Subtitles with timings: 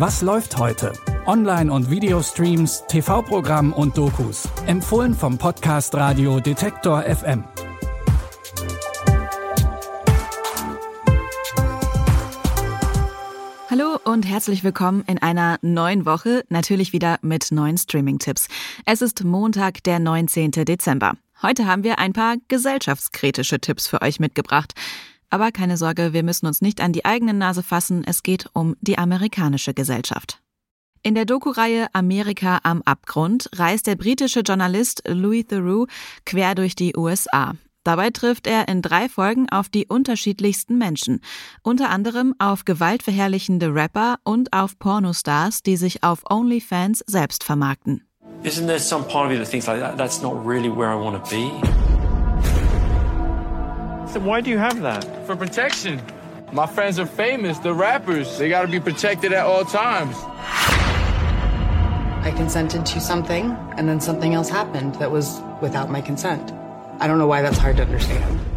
[0.00, 0.94] Was läuft heute?
[1.26, 4.48] Online- und Videostreams, TV-Programm und Dokus.
[4.64, 7.44] Empfohlen vom Podcast Radio Detektor FM.
[13.68, 18.48] Hallo und herzlich willkommen in einer neuen Woche, natürlich wieder mit neuen Streaming-Tipps.
[18.86, 20.52] Es ist Montag, der 19.
[20.52, 21.12] Dezember.
[21.42, 24.72] Heute haben wir ein paar gesellschaftskritische Tipps für euch mitgebracht.
[25.30, 28.76] Aber keine Sorge, wir müssen uns nicht an die eigene Nase fassen, es geht um
[28.80, 30.40] die amerikanische Gesellschaft.
[31.02, 35.86] In der Doku-Reihe Amerika am Abgrund reist der britische Journalist Louis Theroux
[36.26, 37.54] quer durch die USA.
[37.84, 41.22] Dabei trifft er in drei Folgen auf die unterschiedlichsten Menschen,
[41.62, 48.06] unter anderem auf gewaltverherrlichende Rapper und auf Pornostars, die sich auf OnlyFans selbst vermarkten.
[48.42, 50.96] Isn't there some part of you that thinks like that, that's not really where I
[50.96, 51.89] want to be?
[54.12, 55.04] So why do you have that?
[55.24, 56.02] For protection.
[56.50, 58.38] My friends are famous, they're rappers.
[58.38, 60.16] They gotta be protected at all times.
[62.22, 66.52] I consented to something, and then something else happened that was without my consent.
[66.98, 68.49] I don't know why that's hard to understand.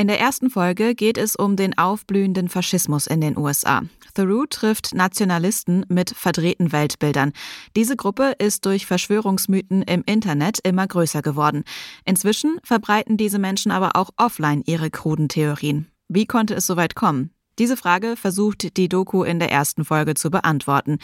[0.00, 3.82] In der ersten Folge geht es um den aufblühenden Faschismus in den USA.
[4.14, 7.34] Theroux trifft Nationalisten mit verdrehten Weltbildern.
[7.76, 11.64] Diese Gruppe ist durch Verschwörungsmythen im Internet immer größer geworden.
[12.06, 15.86] Inzwischen verbreiten diese Menschen aber auch offline ihre kruden Theorien.
[16.08, 17.34] Wie konnte es so weit kommen?
[17.58, 20.96] Diese Frage versucht die Doku in der ersten Folge zu beantworten.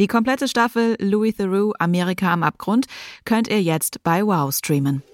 [0.00, 2.86] Die komplette Staffel Louis Theroux Amerika am Abgrund
[3.24, 5.04] könnt ihr jetzt bei Wow streamen.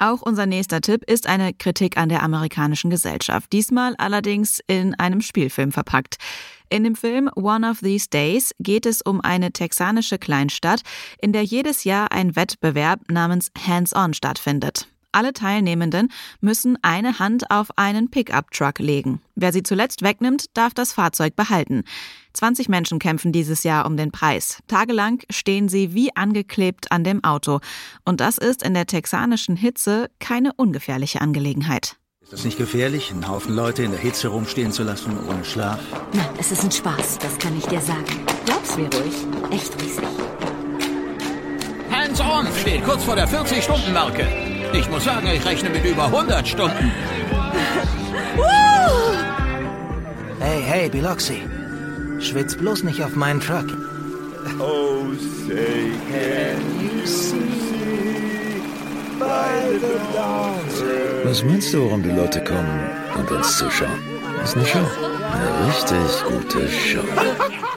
[0.00, 5.20] Auch unser nächster Tipp ist eine Kritik an der amerikanischen Gesellschaft, diesmal allerdings in einem
[5.20, 6.16] Spielfilm verpackt.
[6.70, 10.80] In dem Film One of These Days geht es um eine texanische Kleinstadt,
[11.20, 14.88] in der jedes Jahr ein Wettbewerb namens Hands-On stattfindet.
[15.12, 16.08] Alle Teilnehmenden
[16.40, 19.20] müssen eine Hand auf einen Pickup-Truck legen.
[19.34, 21.84] Wer sie zuletzt wegnimmt, darf das Fahrzeug behalten.
[22.34, 24.58] 20 Menschen kämpfen dieses Jahr um den Preis.
[24.68, 27.60] Tagelang stehen sie wie angeklebt an dem Auto.
[28.04, 31.96] Und das ist in der texanischen Hitze keine ungefährliche Angelegenheit.
[32.22, 35.80] Ist es nicht gefährlich, einen Haufen Leute in der Hitze rumstehen zu lassen, ohne Schlaf?
[36.12, 38.04] Nein, es ist ein Spaß, das kann ich dir sagen.
[38.44, 39.14] Glaub's mir ruhig.
[39.50, 40.04] Echt riesig.
[41.90, 44.59] Hands on steht kurz vor der 40-Stunden-Marke.
[44.72, 46.92] Ich muss sagen, ich rechne mit über 100 Stunden.
[50.38, 51.42] Hey, hey, Biloxi.
[52.20, 53.66] Schwitz bloß nicht auf meinen Truck.
[54.58, 55.12] Oh,
[55.46, 58.62] say can you see
[59.18, 60.82] by the dawn's
[61.24, 63.98] Was meinst du, warum die Leute kommen und uns zuschauen?
[64.42, 64.78] Ist eine Show.
[64.78, 67.04] Eine richtig gute Show.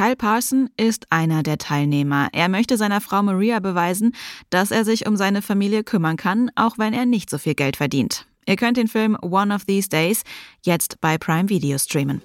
[0.00, 2.30] Kyle Parson ist einer der Teilnehmer.
[2.32, 4.14] Er möchte seiner Frau Maria beweisen,
[4.48, 7.76] dass er sich um seine Familie kümmern kann, auch wenn er nicht so viel Geld
[7.76, 8.24] verdient.
[8.46, 10.22] Ihr könnt den Film One of These Days
[10.64, 12.22] jetzt bei Prime Video streamen.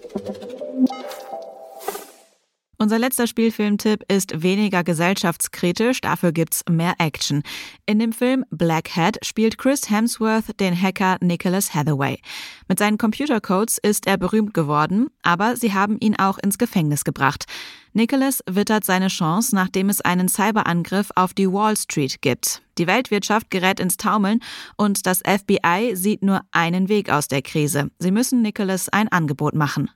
[2.85, 7.41] Unser letzter Spielfilmtipp ist weniger gesellschaftskritisch, dafür gibt's mehr Action.
[7.87, 12.19] In dem Film Black Hat spielt Chris Hemsworth den Hacker Nicholas Hathaway.
[12.67, 17.45] Mit seinen Computercodes ist er berühmt geworden, aber sie haben ihn auch ins Gefängnis gebracht.
[17.93, 22.61] Nicholas wittert seine Chance, nachdem es einen Cyberangriff auf die Wall Street gibt.
[22.77, 24.41] Die Weltwirtschaft gerät ins Taumeln
[24.77, 27.89] und das FBI sieht nur einen Weg aus der Krise.
[27.97, 29.89] Sie müssen Nicholas ein Angebot machen.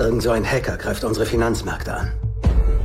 [0.00, 2.12] Irgend so ein Hacker greift unsere Finanzmärkte an.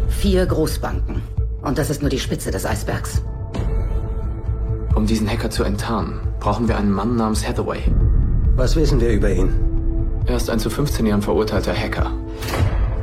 [0.09, 1.21] Vier Großbanken.
[1.61, 3.21] Und das ist nur die Spitze des Eisbergs.
[4.95, 7.79] Um diesen Hacker zu enttarnen, brauchen wir einen Mann namens Hathaway.
[8.57, 9.53] Was wissen wir über ihn?
[10.25, 12.11] Er ist ein zu 15 Jahren verurteilter Hacker.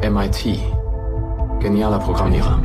[0.03, 0.61] MIT.
[1.61, 2.63] Genialer Programmierer.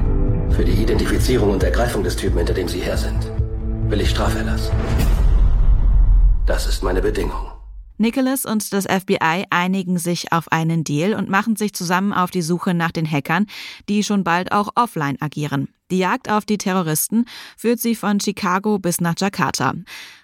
[0.50, 3.31] Für die Identifizierung und Ergreifung des Typen, hinter dem Sie her sind,
[3.88, 4.69] will ich Straferlass.
[6.46, 7.56] Das ist meine Bedingung.
[7.97, 12.41] Nicholas und das FBI einigen sich auf einen Deal und machen sich zusammen auf die
[12.41, 13.47] Suche nach den Hackern,
[13.90, 15.69] die schon bald auch offline agieren.
[15.90, 17.25] Die Jagd auf die Terroristen
[17.56, 19.74] führt sie von Chicago bis nach Jakarta.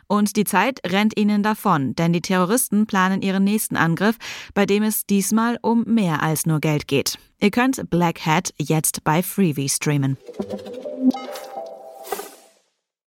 [0.08, 4.18] Und die Zeit rennt ihnen davon, denn die Terroristen planen ihren nächsten Angriff,
[4.54, 7.18] bei dem es diesmal um mehr als nur Geld geht.
[7.40, 10.18] Ihr könnt Black Hat jetzt bei Freevee streamen.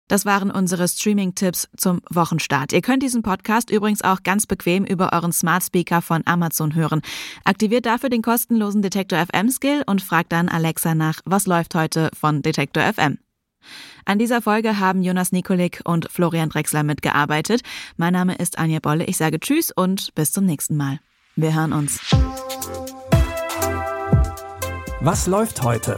[0.08, 2.74] Das waren unsere Streaming-Tipps zum Wochenstart.
[2.74, 7.02] Ihr könnt diesen Podcast übrigens auch ganz bequem über euren Smart Speaker von Amazon hören.
[7.44, 12.12] Aktiviert dafür den kostenlosen Detektor FM Skill und fragt dann Alexa nach, was läuft heute
[12.14, 13.18] von Detektor FM.
[14.06, 17.62] An dieser Folge haben Jonas Nikolik und Florian Drexler mitgearbeitet.
[17.98, 19.06] Mein Name ist Anja Bolle.
[19.06, 21.00] Ich sage Tschüss und bis zum nächsten Mal.
[21.36, 22.00] Wir hören uns.
[25.02, 25.98] Was läuft heute?